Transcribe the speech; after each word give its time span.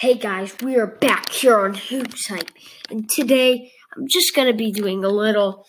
Hey 0.00 0.14
guys, 0.14 0.56
we 0.62 0.76
are 0.76 0.86
back 0.86 1.28
here 1.30 1.60
on 1.60 1.74
Hoops 1.74 2.28
Hype, 2.28 2.52
and 2.88 3.06
today 3.06 3.70
I'm 3.94 4.06
just 4.08 4.34
to 4.34 4.54
be 4.54 4.72
doing 4.72 5.04
a 5.04 5.10
little 5.10 5.66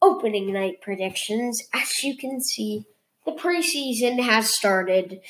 opening 0.00 0.54
night 0.54 0.80
predictions. 0.80 1.60
As 1.74 1.90
you 2.02 2.16
can 2.16 2.40
see, 2.40 2.86
the 3.26 3.32
preseason 3.32 4.22
has 4.22 4.56
started, 4.56 5.20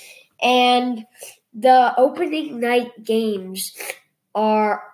and 0.40 1.04
the 1.52 1.94
opening 1.98 2.60
night 2.60 2.92
games 3.02 3.72
are. 4.36 4.84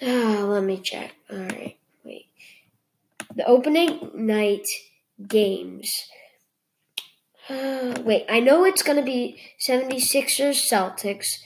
Oh, 0.00 0.46
let 0.48 0.62
me 0.62 0.78
check. 0.78 1.12
All 1.28 1.38
right, 1.38 1.76
wait. 2.04 2.26
The 3.34 3.46
opening 3.46 4.12
night 4.14 4.66
games 5.26 5.90
wait, 8.04 8.26
I 8.28 8.40
know 8.40 8.64
it's 8.64 8.82
going 8.82 8.98
to 8.98 9.04
be 9.04 9.40
76ers 9.60 10.70
Celtics, 10.70 11.38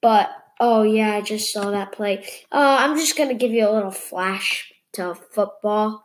but 0.00 0.30
oh 0.58 0.82
yeah, 0.82 1.14
I 1.14 1.20
just 1.20 1.52
saw 1.52 1.70
that 1.70 1.92
play. 1.92 2.24
Uh, 2.50 2.78
I'm 2.80 2.96
just 2.96 3.16
going 3.16 3.28
to 3.28 3.34
give 3.34 3.52
you 3.52 3.68
a 3.68 3.72
little 3.72 3.90
flash 3.90 4.72
to 4.94 5.14
football. 5.14 6.04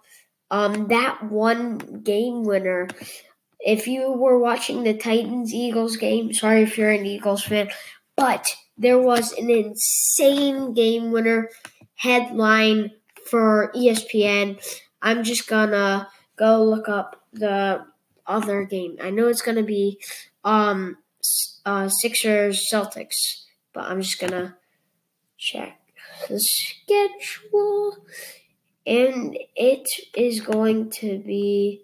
Um, 0.51 0.87
that 0.87 1.23
one 1.23 2.01
game 2.03 2.43
winner. 2.43 2.87
If 3.59 3.87
you 3.87 4.11
were 4.11 4.39
watching 4.39 4.83
the 4.83 4.93
Titans 4.93 5.53
Eagles 5.53 5.97
game, 5.97 6.33
sorry 6.33 6.63
if 6.63 6.77
you're 6.77 6.91
an 6.91 7.05
Eagles 7.05 7.43
fan, 7.43 7.69
but 8.15 8.55
there 8.77 8.99
was 8.99 9.33
an 9.33 9.49
insane 9.49 10.73
game 10.73 11.11
winner 11.11 11.49
headline 11.95 12.91
for 13.29 13.71
ESPN. 13.75 14.59
I'm 15.01 15.23
just 15.23 15.47
gonna 15.47 16.07
go 16.37 16.63
look 16.63 16.89
up 16.89 17.21
the 17.33 17.85
other 18.29 18.63
game. 18.63 18.97
I 19.01 19.09
know 19.09 19.27
it's 19.27 19.41
gonna 19.41 19.63
be 19.63 19.99
um 20.43 20.97
uh 21.65 21.89
Sixers 21.89 22.65
Celtics, 22.71 23.45
but 23.73 23.85
I'm 23.85 24.01
just 24.01 24.19
gonna 24.19 24.57
check 25.37 25.79
the 26.27 26.39
schedule, 26.39 27.97
and 28.85 29.37
it 29.55 29.87
is 30.15 30.41
going 30.41 30.89
to 30.91 31.19
be. 31.19 31.81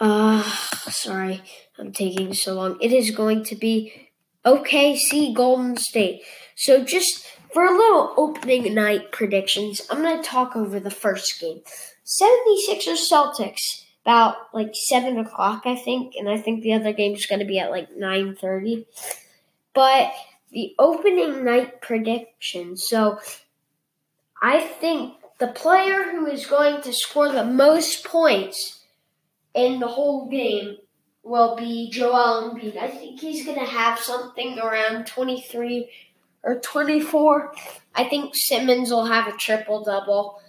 Uh, 0.00 0.42
sorry, 0.42 1.42
I'm 1.78 1.92
taking 1.92 2.34
so 2.34 2.54
long. 2.54 2.78
It 2.80 2.92
is 2.92 3.10
going 3.10 3.44
to 3.44 3.54
be 3.54 4.10
OKC 4.44 5.34
Golden 5.34 5.76
State. 5.76 6.22
So 6.56 6.84
just 6.84 7.26
for 7.54 7.64
a 7.64 7.70
little 7.70 8.12
opening 8.16 8.74
night 8.74 9.12
predictions, 9.12 9.80
I'm 9.88 10.02
going 10.02 10.20
to 10.20 10.28
talk 10.28 10.56
over 10.56 10.80
the 10.80 10.90
first 10.90 11.40
game. 11.40 11.60
76ers 12.04 13.08
Celtics 13.10 13.84
about 14.04 14.52
like 14.52 14.72
seven 14.74 15.18
o'clock, 15.18 15.62
I 15.64 15.76
think, 15.76 16.14
and 16.16 16.28
I 16.28 16.36
think 16.36 16.62
the 16.62 16.74
other 16.74 16.92
game 16.92 17.14
is 17.14 17.26
going 17.26 17.38
to 17.38 17.46
be 17.46 17.58
at 17.58 17.70
like 17.70 17.96
nine 17.96 18.36
thirty. 18.36 18.86
But 19.72 20.12
the 20.50 20.74
opening 20.78 21.44
night 21.44 21.80
prediction. 21.80 22.76
So 22.76 23.18
I 24.42 24.60
think 24.60 25.14
the 25.38 25.48
player 25.48 26.10
who 26.10 26.26
is 26.26 26.46
going 26.46 26.82
to 26.82 26.92
score 26.92 27.30
the 27.30 27.44
most 27.44 28.04
points 28.04 28.82
in 29.54 29.80
the 29.80 29.88
whole 29.88 30.28
game 30.28 30.76
will 31.22 31.56
be 31.56 31.90
Joel 31.90 32.52
Embiid. 32.52 32.76
I 32.76 32.88
think 32.88 33.20
he's 33.20 33.44
going 33.44 33.58
to 33.58 33.64
have 33.64 33.98
something 33.98 34.58
around 34.58 35.06
23 35.06 35.88
or 36.44 36.60
24. 36.60 37.52
I 37.94 38.04
think 38.04 38.34
Simmons 38.36 38.90
will 38.90 39.06
have 39.06 39.26
a 39.26 39.36
triple 39.36 39.82
double. 39.82 40.40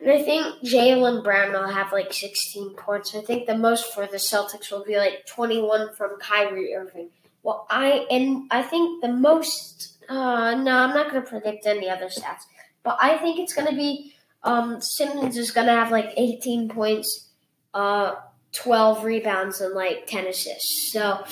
And 0.00 0.10
I 0.10 0.22
think 0.22 0.56
Jaylen 0.64 1.22
Brown 1.22 1.52
will 1.52 1.68
have 1.68 1.92
like 1.92 2.12
16 2.12 2.74
points. 2.74 3.14
I 3.14 3.20
think 3.20 3.46
the 3.46 3.56
most 3.56 3.92
for 3.94 4.06
the 4.06 4.16
Celtics 4.16 4.70
will 4.70 4.84
be 4.84 4.96
like 4.96 5.26
21 5.26 5.94
from 5.94 6.18
Kyrie 6.20 6.74
Irving. 6.74 7.10
Well, 7.42 7.66
I 7.70 8.06
and 8.10 8.48
I 8.50 8.62
think 8.62 9.02
the 9.02 9.12
most. 9.12 9.92
Uh, 10.08 10.54
no, 10.54 10.76
I'm 10.76 10.94
not 10.94 11.10
going 11.10 11.22
to 11.22 11.28
predict 11.28 11.66
any 11.66 11.88
other 11.88 12.06
stats, 12.06 12.42
but 12.82 12.98
I 13.00 13.16
think 13.16 13.38
it's 13.38 13.54
going 13.54 13.68
to 13.68 13.74
be 13.74 14.14
um, 14.42 14.80
Simmons 14.80 15.36
is 15.36 15.50
going 15.50 15.66
to 15.66 15.72
have 15.72 15.90
like 15.90 16.12
18 16.16 16.68
points, 16.68 17.30
uh, 17.72 18.14
12 18.52 19.04
rebounds, 19.04 19.60
and 19.60 19.74
like 19.74 20.06
10 20.06 20.26
assists. 20.26 20.92
So, 20.92 21.24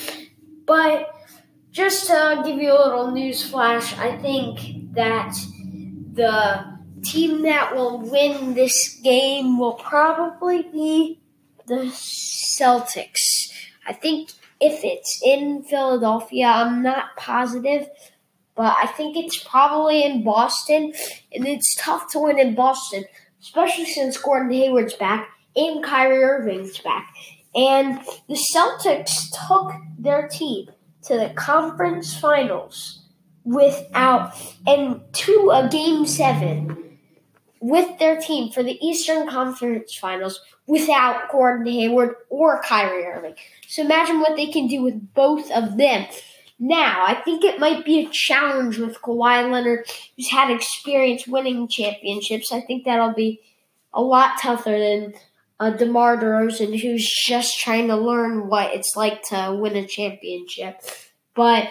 but 0.65 1.13
just 1.73 2.05
to 2.05 2.43
give 2.45 2.59
you 2.59 2.71
a 2.71 2.79
little 2.85 3.11
news 3.11 3.43
flash, 3.49 3.97
I 3.97 4.15
think 4.17 4.93
that 4.93 5.33
the 6.13 6.77
team 7.01 7.41
that 7.41 7.75
will 7.75 7.99
win 7.99 8.53
this 8.53 8.99
game 9.03 9.57
will 9.57 9.73
probably 9.73 10.61
be 10.61 11.19
the 11.65 11.91
Celtics. 11.91 13.51
I 13.87 13.93
think 13.93 14.29
if 14.61 14.83
it's 14.83 15.19
in 15.25 15.63
Philadelphia, 15.63 16.45
I'm 16.45 16.83
not 16.83 17.15
positive, 17.17 17.87
but 18.55 18.75
I 18.79 18.85
think 18.85 19.17
it's 19.17 19.43
probably 19.43 20.03
in 20.03 20.23
Boston, 20.23 20.93
and 21.33 21.47
it's 21.47 21.75
tough 21.79 22.11
to 22.11 22.19
win 22.19 22.37
in 22.37 22.53
Boston, 22.53 23.03
especially 23.41 23.85
since 23.85 24.15
Gordon 24.15 24.51
Hayward's 24.51 24.93
back 24.93 25.27
and 25.55 25.83
Kyrie 25.83 26.23
Irving's 26.23 26.77
back. 26.77 27.15
And 27.55 27.99
the 28.27 28.39
Celtics 28.55 29.27
took 29.47 29.73
their 29.97 30.27
team 30.27 30.69
to 31.05 31.17
the 31.17 31.29
conference 31.35 32.17
finals 32.17 33.03
without 33.43 34.33
and 34.65 35.01
to 35.13 35.51
a 35.53 35.67
game 35.69 36.05
seven 36.05 36.97
with 37.59 37.97
their 37.97 38.19
team 38.19 38.51
for 38.51 38.61
the 38.61 38.77
Eastern 38.85 39.27
Conference 39.27 39.95
Finals 39.95 40.41
without 40.67 41.31
Gordon 41.31 41.65
Hayward 41.65 42.15
or 42.29 42.61
Kyrie 42.61 43.05
Irving. 43.05 43.35
So 43.67 43.83
imagine 43.83 44.19
what 44.19 44.35
they 44.35 44.47
can 44.47 44.67
do 44.67 44.81
with 44.81 45.13
both 45.13 45.49
of 45.51 45.77
them. 45.77 46.05
Now, 46.59 47.05
I 47.05 47.15
think 47.15 47.43
it 47.43 47.59
might 47.59 47.85
be 47.85 48.05
a 48.05 48.09
challenge 48.09 48.77
with 48.77 49.01
Kawhi 49.01 49.49
Leonard, 49.49 49.89
who's 50.15 50.29
had 50.29 50.51
experience 50.51 51.25
winning 51.25 51.67
championships. 51.67 52.51
I 52.51 52.61
think 52.61 52.83
that'll 52.83 53.13
be 53.13 53.41
a 53.93 54.01
lot 54.01 54.41
tougher 54.41 54.77
than 54.77 55.13
uh, 55.59 55.71
DeMar 55.71 56.17
DeRozan, 56.17 56.79
who's 56.79 57.07
just 57.07 57.59
trying 57.59 57.87
to 57.87 57.95
learn 57.95 58.47
what 58.47 58.73
it's 58.73 58.95
like 58.95 59.23
to 59.23 59.55
win 59.59 59.75
a 59.75 59.85
championship. 59.85 60.81
But 61.35 61.69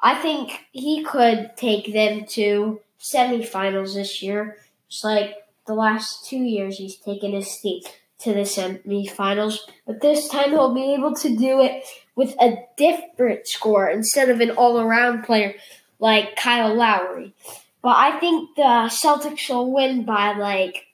I 0.00 0.14
think 0.14 0.64
he 0.72 1.04
could 1.04 1.52
take 1.56 1.92
them 1.92 2.26
to 2.30 2.80
semifinals 3.00 3.94
this 3.94 4.22
year. 4.22 4.56
It's 4.88 5.04
like 5.04 5.36
the 5.66 5.74
last 5.74 6.26
two 6.26 6.38
years 6.38 6.78
he's 6.78 6.96
taken 6.96 7.32
his 7.32 7.56
team 7.58 7.82
to 8.20 8.32
the 8.32 8.40
semifinals, 8.40 9.58
but 9.86 10.00
this 10.00 10.28
time 10.28 10.50
he'll 10.50 10.74
be 10.74 10.94
able 10.94 11.14
to 11.14 11.36
do 11.36 11.60
it 11.60 11.84
with 12.14 12.34
a 12.40 12.56
different 12.76 13.48
score 13.48 13.88
instead 13.88 14.28
of 14.28 14.40
an 14.40 14.50
all 14.52 14.80
around 14.80 15.24
player 15.24 15.54
like 15.98 16.36
Kyle 16.36 16.74
Lowry. 16.74 17.34
But 17.82 17.96
I 17.96 18.18
think 18.20 18.54
the 18.54 18.90
Celtics 18.92 19.48
will 19.48 19.72
win 19.72 20.04
by 20.04 20.36
like 20.36 20.86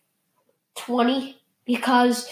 20 0.77 1.38
because 1.69 2.29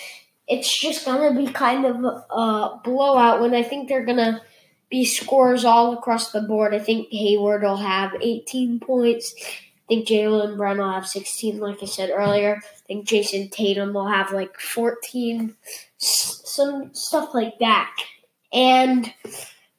it's 0.48 0.80
just 0.80 1.04
going 1.04 1.32
to 1.32 1.40
be 1.40 1.52
kind 1.52 1.84
of 1.84 1.96
a 2.30 2.80
blowout 2.82 3.40
when 3.40 3.54
I 3.54 3.62
think 3.62 3.88
they're 3.88 4.04
going 4.04 4.16
to 4.16 4.42
be 4.90 5.04
scores 5.04 5.64
all 5.64 5.92
across 5.92 6.32
the 6.32 6.40
board. 6.40 6.74
I 6.74 6.80
think 6.80 7.08
Hayward 7.12 7.62
will 7.62 7.76
have 7.76 8.16
18 8.20 8.80
points 8.80 9.32
I 9.86 9.94
think 9.94 10.08
Jaylen 10.08 10.56
Brown 10.56 10.78
will 10.78 10.90
have 10.90 11.06
16, 11.06 11.60
like 11.60 11.80
I 11.80 11.86
said 11.86 12.10
earlier. 12.10 12.60
I 12.60 12.78
think 12.88 13.06
Jayson 13.06 13.50
Tatum 13.52 13.92
will 13.94 14.08
have 14.08 14.32
like 14.32 14.58
14, 14.58 15.54
some 15.96 16.92
stuff 16.92 17.32
like 17.32 17.60
that. 17.60 17.94
And 18.52 19.14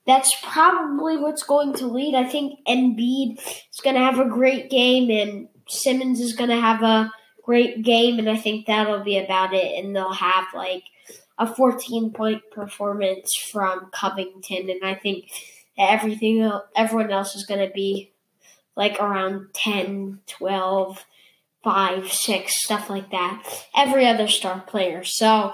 that's 0.05 0.33
probably 0.41 1.17
what's 1.17 1.43
going 1.43 1.73
to 1.73 1.87
lead. 1.87 2.15
I 2.15 2.23
think 2.23 2.57
Embiid 2.65 3.37
is 3.37 3.81
going 3.83 3.97
to 3.97 4.01
have 4.01 4.17
a 4.17 4.29
great 4.29 4.69
game, 4.69 5.09
and 5.11 5.49
Simmons 5.67 6.21
is 6.21 6.37
going 6.37 6.51
to 6.51 6.61
have 6.61 6.83
a 6.83 7.11
great 7.47 7.81
game, 7.81 8.19
and 8.19 8.29
I 8.29 8.35
think 8.35 8.65
that'll 8.65 9.03
be 9.03 9.17
about 9.17 9.53
it. 9.53 9.83
And 9.83 9.95
they'll 9.95 10.11
have 10.11 10.45
like 10.53 10.83
a 11.39 11.47
14 11.47 12.11
point 12.11 12.41
performance 12.51 13.33
from 13.35 13.89
Covington, 13.91 14.69
and 14.69 14.83
I 14.83 14.93
think 14.93 15.31
everything 15.77 16.51
everyone 16.75 17.11
else 17.11 17.35
is 17.35 17.45
going 17.45 17.65
to 17.65 17.73
be 17.73 18.11
like 18.75 18.99
around 18.99 19.47
10, 19.53 20.19
12, 20.27 21.05
5, 21.63 22.11
6, 22.11 22.63
stuff 22.63 22.89
like 22.89 23.09
that. 23.11 23.65
Every 23.75 24.05
other 24.05 24.27
star 24.27 24.61
player. 24.67 25.03
So 25.05 25.53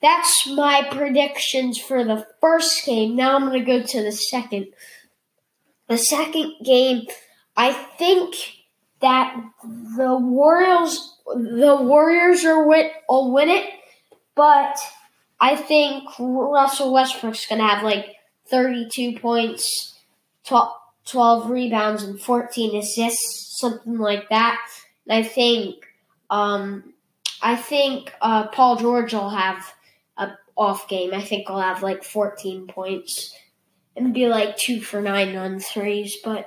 that's 0.00 0.48
my 0.48 0.88
predictions 0.90 1.78
for 1.78 2.02
the 2.02 2.26
first 2.40 2.84
game. 2.86 3.14
Now 3.14 3.36
I'm 3.36 3.46
going 3.46 3.64
to 3.64 3.64
go 3.64 3.82
to 3.84 4.02
the 4.02 4.12
second. 4.12 4.68
The 5.88 5.98
second 5.98 6.54
game, 6.64 7.06
I 7.56 7.72
think 7.72 8.34
that 9.00 9.36
the 9.62 10.16
Warriors 10.16 11.15
the 11.34 11.78
Warriors 11.80 12.44
are 12.44 12.66
win, 12.66 12.90
will 13.08 13.32
win 13.32 13.48
it, 13.48 13.68
but 14.34 14.78
I 15.40 15.56
think 15.56 16.08
Russell 16.18 16.92
Westbrook's 16.92 17.46
going 17.46 17.60
to 17.60 17.66
have 17.66 17.82
like 17.82 18.16
32 18.48 19.18
points, 19.18 19.98
12, 20.44 20.72
12 21.06 21.50
rebounds 21.50 22.02
and 22.02 22.20
14 22.20 22.76
assists, 22.76 23.58
something 23.58 23.98
like 23.98 24.28
that. 24.30 24.60
And 25.06 25.24
I 25.24 25.26
think 25.26 25.84
um, 26.30 26.94
I 27.42 27.56
think 27.56 28.12
uh, 28.20 28.48
Paul 28.48 28.76
George 28.76 29.12
will 29.12 29.30
have 29.30 29.72
a 30.16 30.32
off 30.56 30.88
game. 30.88 31.12
I 31.12 31.22
think 31.22 31.48
I'll 31.48 31.60
have 31.60 31.82
like 31.82 32.02
14 32.02 32.66
points 32.66 33.34
and 33.96 34.14
be 34.14 34.26
like 34.26 34.56
two 34.56 34.80
for 34.80 35.00
nine 35.00 35.36
on 35.36 35.60
threes. 35.60 36.16
But 36.24 36.46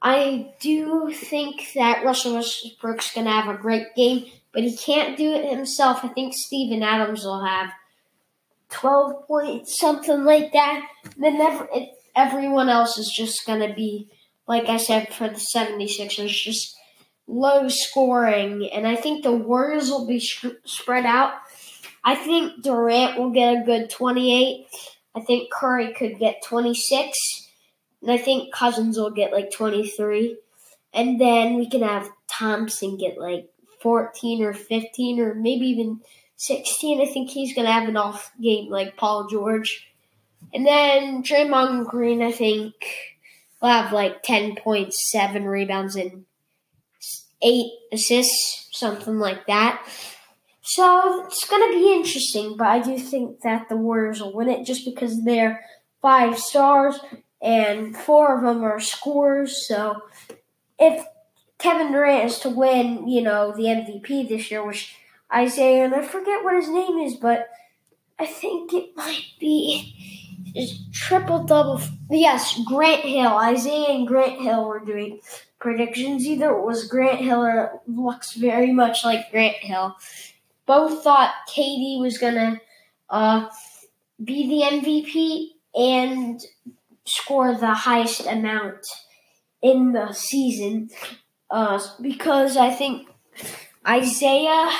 I 0.00 0.52
do 0.60 1.12
think 1.12 1.72
that 1.74 2.04
Russell 2.04 2.34
Westbrook's 2.34 3.12
going 3.12 3.26
to 3.26 3.32
have 3.32 3.48
a 3.52 3.60
great 3.60 3.94
game, 3.96 4.26
but 4.52 4.62
he 4.62 4.76
can't 4.76 5.18
do 5.18 5.32
it 5.32 5.50
himself. 5.50 6.04
I 6.04 6.08
think 6.08 6.34
Steven 6.34 6.82
Adams 6.82 7.24
will 7.24 7.44
have 7.44 7.72
12 8.70 9.26
points, 9.26 9.78
something 9.78 10.24
like 10.24 10.52
that. 10.52 10.88
Then 11.16 11.40
every, 11.40 11.92
everyone 12.14 12.68
else 12.68 12.96
is 12.96 13.12
just 13.14 13.44
going 13.44 13.66
to 13.66 13.74
be, 13.74 14.08
like 14.46 14.68
I 14.68 14.76
said, 14.76 15.12
for 15.12 15.28
the 15.28 15.34
76ers, 15.34 16.28
just 16.28 16.76
low 17.26 17.68
scoring. 17.68 18.68
And 18.72 18.86
I 18.86 18.94
think 18.94 19.22
the 19.22 19.32
Warriors 19.32 19.90
will 19.90 20.06
be 20.06 20.20
spread 20.20 21.06
out. 21.06 21.34
I 22.04 22.14
think 22.14 22.62
Durant 22.62 23.18
will 23.18 23.30
get 23.30 23.62
a 23.62 23.64
good 23.64 23.90
28. 23.90 24.66
I 25.16 25.20
think 25.20 25.50
Curry 25.52 25.92
could 25.92 26.18
get 26.18 26.42
26. 26.44 27.47
And 28.02 28.10
I 28.10 28.18
think 28.18 28.54
Cousins 28.54 28.96
will 28.96 29.10
get 29.10 29.32
like 29.32 29.52
23. 29.52 30.38
And 30.94 31.20
then 31.20 31.56
we 31.56 31.68
can 31.68 31.82
have 31.82 32.10
Thompson 32.30 32.96
get 32.96 33.18
like 33.18 33.48
14 33.80 34.44
or 34.44 34.52
15 34.52 35.20
or 35.20 35.34
maybe 35.34 35.66
even 35.66 36.00
16. 36.36 37.00
I 37.00 37.06
think 37.06 37.30
he's 37.30 37.54
going 37.54 37.66
to 37.66 37.72
have 37.72 37.88
an 37.88 37.96
off 37.96 38.32
game 38.40 38.70
like 38.70 38.96
Paul 38.96 39.26
George. 39.28 39.88
And 40.54 40.66
then 40.66 41.22
Draymond 41.22 41.86
Green, 41.86 42.22
I 42.22 42.32
think, 42.32 42.74
will 43.60 43.68
have 43.68 43.92
like 43.92 44.22
10.7 44.22 45.44
rebounds, 45.44 45.96
and 45.96 46.24
8 47.42 47.66
assists, 47.92 48.68
something 48.72 49.18
like 49.18 49.46
that. 49.46 49.84
So 50.62 51.24
it's 51.26 51.48
going 51.48 51.72
to 51.72 51.78
be 51.78 51.92
interesting, 51.92 52.56
but 52.56 52.66
I 52.66 52.80
do 52.80 52.98
think 52.98 53.40
that 53.40 53.68
the 53.68 53.76
Warriors 53.76 54.20
will 54.20 54.34
win 54.34 54.48
it 54.48 54.66
just 54.66 54.84
because 54.84 55.24
they're 55.24 55.64
five 56.02 56.38
stars 56.38 57.00
and 57.40 57.96
four 57.96 58.36
of 58.36 58.42
them 58.42 58.64
are 58.64 58.80
scorers. 58.80 59.66
So 59.66 60.02
if 60.78 61.04
Kevin 61.58 61.92
Durant 61.92 62.26
is 62.26 62.38
to 62.40 62.48
win, 62.48 63.08
you 63.08 63.22
know, 63.22 63.52
the 63.52 63.64
MVP 63.64 64.28
this 64.28 64.50
year, 64.50 64.64
which 64.64 64.96
Isaiah, 65.32 65.84
and 65.84 65.94
I 65.94 66.02
forget 66.02 66.44
what 66.44 66.56
his 66.56 66.68
name 66.68 66.98
is, 66.98 67.16
but 67.16 67.48
I 68.18 68.26
think 68.26 68.72
it 68.72 68.96
might 68.96 69.26
be 69.38 69.94
triple 70.92 71.44
double. 71.44 71.80
Yes, 72.10 72.58
Grant 72.64 73.02
Hill. 73.02 73.36
Isaiah 73.36 73.90
and 73.90 74.06
Grant 74.06 74.40
Hill 74.40 74.66
were 74.66 74.80
doing 74.80 75.20
predictions. 75.58 76.26
Either 76.26 76.56
it 76.56 76.64
was 76.64 76.88
Grant 76.88 77.20
Hill 77.20 77.42
or 77.42 77.80
looks 77.86 78.34
very 78.34 78.72
much 78.72 79.04
like 79.04 79.30
Grant 79.30 79.56
Hill. 79.56 79.96
Both 80.66 81.02
thought 81.02 81.34
KD 81.48 82.00
was 82.00 82.18
gonna 82.18 82.60
uh, 83.10 83.48
be 84.22 84.48
the 84.48 84.76
MVP 84.76 85.50
and 85.74 86.40
score 87.08 87.54
the 87.54 87.74
highest 87.74 88.26
amount 88.26 88.86
in 89.62 89.92
the 89.92 90.12
season 90.12 90.90
uh, 91.50 91.80
because 92.00 92.56
I 92.56 92.70
think 92.70 93.08
Isaiah 93.86 94.70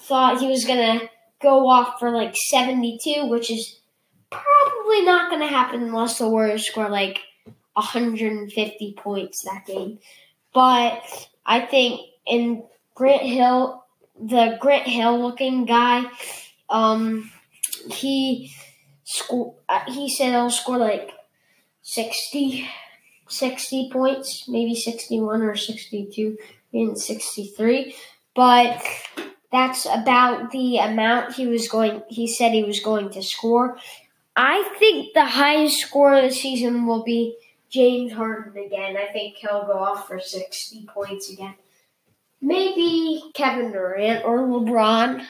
thought 0.00 0.40
he 0.40 0.48
was 0.48 0.64
going 0.64 0.98
to 0.98 1.08
go 1.40 1.68
off 1.68 1.98
for 1.98 2.10
like 2.10 2.34
72, 2.36 3.26
which 3.26 3.50
is 3.50 3.80
probably 4.30 5.02
not 5.02 5.30
going 5.30 5.40
to 5.40 5.46
happen 5.46 5.82
unless 5.82 6.18
the 6.18 6.28
Warriors 6.28 6.66
score 6.66 6.88
like 6.88 7.20
150 7.74 8.94
points 8.96 9.44
that 9.44 9.66
game. 9.66 9.98
But 10.52 11.02
I 11.46 11.60
think 11.60 12.00
in 12.26 12.64
Grant 12.94 13.22
Hill, 13.22 13.84
the 14.20 14.56
Grant 14.60 14.86
Hill 14.86 15.20
looking 15.20 15.64
guy, 15.64 16.04
um, 16.68 17.30
he 17.90 18.54
sco- 19.04 19.56
uh, 19.68 19.80
he 19.86 20.12
said 20.14 20.30
he'll 20.30 20.50
score 20.50 20.78
like 20.78 21.12
60, 21.82 22.68
60 23.28 23.90
points, 23.92 24.48
maybe 24.48 24.74
61 24.74 25.42
or 25.42 25.54
62, 25.54 26.36
and 26.72 26.98
63. 26.98 27.94
But 28.34 28.82
that's 29.52 29.86
about 29.86 30.50
the 30.50 30.78
amount 30.78 31.34
he 31.34 31.46
was 31.46 31.68
going. 31.68 32.02
He 32.08 32.26
said 32.26 32.52
he 32.52 32.64
was 32.64 32.80
going 32.80 33.10
to 33.10 33.22
score. 33.22 33.78
I 34.34 34.68
think 34.80 35.14
the 35.14 35.24
highest 35.24 35.78
score 35.78 36.14
of 36.14 36.24
the 36.24 36.34
season 36.34 36.86
will 36.86 37.04
be 37.04 37.36
James 37.70 38.12
Harden 38.12 38.60
again. 38.60 38.96
I 38.96 39.12
think 39.12 39.36
he'll 39.36 39.64
go 39.64 39.78
off 39.78 40.08
for 40.08 40.18
sixty 40.18 40.86
points 40.92 41.30
again. 41.30 41.54
Maybe 42.40 43.22
Kevin 43.32 43.70
Durant 43.70 44.24
or 44.24 44.40
LeBron. 44.40 45.24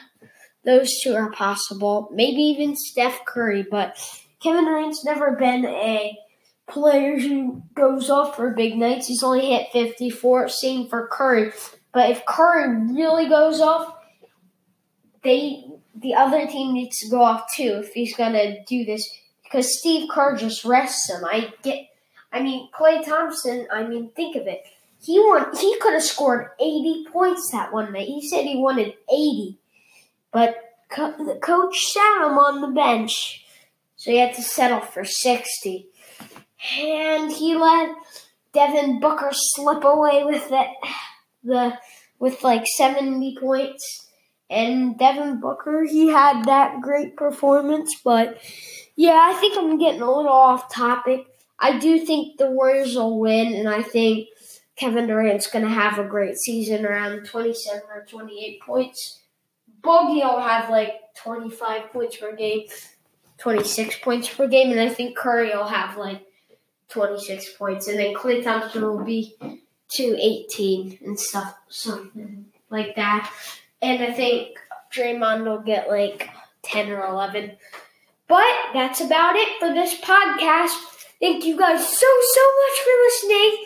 Those 0.65 0.99
two 1.01 1.15
are 1.15 1.31
possible. 1.31 2.09
Maybe 2.11 2.41
even 2.41 2.75
Steph 2.75 3.25
Curry, 3.25 3.65
but 3.69 3.97
Kevin 4.41 4.65
Durant's 4.65 5.05
never 5.05 5.35
been 5.35 5.65
a 5.65 6.17
player 6.67 7.19
who 7.19 7.63
goes 7.75 8.09
off 8.09 8.35
for 8.35 8.51
big 8.51 8.77
nights. 8.77 9.07
He's 9.07 9.23
only 9.23 9.47
hit 9.47 9.67
54. 9.71 10.49
Same 10.49 10.87
for 10.87 11.07
Curry. 11.07 11.51
But 11.93 12.09
if 12.09 12.25
Curry 12.25 12.93
really 12.93 13.29
goes 13.29 13.61
off, 13.61 13.95
they 15.23 15.63
the 15.95 16.13
other 16.13 16.45
team 16.45 16.73
needs 16.73 16.97
to 16.99 17.09
go 17.09 17.21
off 17.21 17.45
too 17.55 17.81
if 17.83 17.93
he's 17.93 18.15
gonna 18.15 18.63
do 18.65 18.83
this 18.83 19.09
because 19.43 19.79
Steve 19.79 20.09
Kerr 20.09 20.35
just 20.35 20.65
rests 20.65 21.09
him. 21.09 21.23
I 21.25 21.53
get. 21.63 21.87
I 22.31 22.41
mean, 22.43 22.69
Klay 22.77 23.03
Thompson. 23.03 23.65
I 23.71 23.83
mean, 23.87 24.11
think 24.15 24.35
of 24.35 24.45
it. 24.45 24.63
He 25.01 25.19
won. 25.19 25.55
He 25.57 25.77
could 25.79 25.93
have 25.93 26.03
scored 26.03 26.49
eighty 26.59 27.05
points 27.11 27.49
that 27.51 27.71
one 27.71 27.93
night. 27.93 28.07
He 28.07 28.27
said 28.27 28.43
he 28.43 28.57
wanted 28.57 28.93
eighty, 29.11 29.57
but 30.35 30.57
co- 30.89 31.15
the 31.17 31.35
coach 31.35 31.93
sat 31.93 32.27
him 32.27 32.37
on 32.37 32.59
the 32.59 32.67
bench, 32.67 33.45
so 33.95 34.11
he 34.11 34.17
had 34.17 34.33
to 34.33 34.41
settle 34.41 34.81
for 34.81 35.05
sixty. 35.05 35.87
And 36.77 37.31
he 37.31 37.55
let 37.55 37.95
Devin 38.51 38.99
Booker 38.99 39.29
slip 39.31 39.85
away 39.85 40.25
with 40.25 40.51
it, 40.51 40.67
the 41.45 41.79
with 42.19 42.43
like 42.43 42.65
seventy 42.67 43.37
points. 43.39 44.09
And 44.49 44.99
Devin 44.99 45.39
Booker, 45.39 45.85
he 45.89 46.09
had 46.09 46.43
that 46.43 46.81
great 46.81 47.15
performance, 47.15 47.95
but 48.03 48.37
yeah, 48.97 49.17
I 49.31 49.39
think 49.39 49.57
I'm 49.57 49.79
getting 49.79 50.01
a 50.01 50.13
little 50.13 50.27
off 50.27 50.69
topic. 50.69 51.27
I 51.57 51.79
do 51.79 52.05
think 52.05 52.37
the 52.37 52.51
Warriors 52.51 52.95
will 52.95 53.21
win, 53.21 53.53
and 53.53 53.69
I 53.69 53.81
think 53.81 54.27
Kevin 54.75 55.07
Durant's 55.07 55.47
going 55.47 55.63
to 55.63 55.71
have 55.71 55.97
a 55.97 56.03
great 56.03 56.35
season 56.35 56.85
around 56.85 57.25
27 57.25 57.83
or 57.89 58.05
28 58.05 58.59
points. 58.59 59.21
Boogie 59.85 60.23
will 60.23 60.39
have 60.39 60.69
like 60.69 60.93
25 61.15 61.91
points 61.91 62.17
per 62.17 62.35
game, 62.35 62.67
26 63.37 63.99
points 63.99 64.33
per 64.33 64.47
game, 64.47 64.71
and 64.71 64.79
I 64.79 64.89
think 64.89 65.15
Curry 65.15 65.49
will 65.49 65.67
have 65.67 65.97
like 65.97 66.25
26 66.89 67.53
points, 67.53 67.87
and 67.87 67.99
then 67.99 68.13
Klay 68.13 68.43
Thompson 68.43 68.81
will 68.81 69.03
be 69.03 69.35
to 69.91 70.17
18 70.19 70.99
and 71.05 71.19
stuff, 71.19 71.55
something 71.69 72.45
like 72.69 72.95
that. 72.95 73.31
And 73.81 74.03
I 74.03 74.11
think 74.11 74.57
Draymond 74.91 75.45
will 75.45 75.61
get 75.61 75.87
like 75.89 76.29
10 76.63 76.91
or 76.91 77.05
11. 77.05 77.51
But 78.27 78.55
that's 78.73 79.01
about 79.01 79.35
it 79.35 79.59
for 79.59 79.73
this 79.73 79.99
podcast. 80.01 80.75
Thank 81.19 81.45
you 81.45 81.57
guys 81.57 81.79
so, 81.79 82.07
so 82.33 82.41
much 82.41 82.79
for 82.79 82.91
listening. 83.03 83.65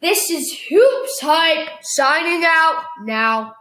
This 0.00 0.30
is 0.30 0.58
Hoops 0.70 1.20
Hype 1.20 1.68
signing 1.82 2.42
out 2.44 2.84
now. 3.04 3.54